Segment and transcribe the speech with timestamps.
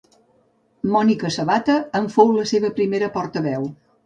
[0.95, 3.71] Mònica Sabata en fou la seva primera portaveu.